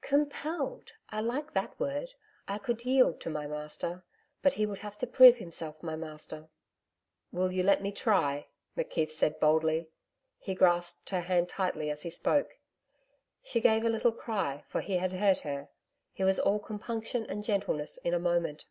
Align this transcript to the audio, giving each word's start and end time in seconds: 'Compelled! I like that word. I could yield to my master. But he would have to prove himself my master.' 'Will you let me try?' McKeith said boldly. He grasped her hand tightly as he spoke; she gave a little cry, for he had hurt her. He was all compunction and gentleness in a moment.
'Compelled! 0.00 0.92
I 1.10 1.18
like 1.18 1.54
that 1.54 1.80
word. 1.80 2.14
I 2.46 2.58
could 2.58 2.84
yield 2.84 3.20
to 3.20 3.28
my 3.30 3.48
master. 3.48 4.04
But 4.42 4.52
he 4.52 4.64
would 4.64 4.78
have 4.78 4.96
to 4.98 5.08
prove 5.08 5.38
himself 5.38 5.82
my 5.82 5.96
master.' 5.96 6.50
'Will 7.32 7.50
you 7.50 7.64
let 7.64 7.82
me 7.82 7.90
try?' 7.90 8.46
McKeith 8.76 9.10
said 9.10 9.40
boldly. 9.40 9.88
He 10.38 10.54
grasped 10.54 11.10
her 11.10 11.22
hand 11.22 11.48
tightly 11.48 11.90
as 11.90 12.02
he 12.04 12.10
spoke; 12.10 12.58
she 13.42 13.60
gave 13.60 13.84
a 13.84 13.90
little 13.90 14.12
cry, 14.12 14.62
for 14.68 14.80
he 14.82 14.98
had 14.98 15.14
hurt 15.14 15.38
her. 15.40 15.68
He 16.12 16.22
was 16.22 16.38
all 16.38 16.60
compunction 16.60 17.26
and 17.26 17.42
gentleness 17.42 17.96
in 17.96 18.14
a 18.14 18.20
moment. 18.20 18.66